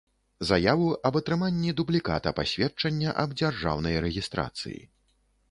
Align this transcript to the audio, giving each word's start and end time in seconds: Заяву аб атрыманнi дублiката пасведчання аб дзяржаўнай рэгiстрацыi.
Заяву 0.51 0.87
аб 1.09 1.19
атрыманнi 1.19 1.75
дублiката 1.81 2.33
пасведчання 2.41 3.13
аб 3.27 3.37
дзяржаўнай 3.43 3.95
рэгiстрацыi. 4.09 4.77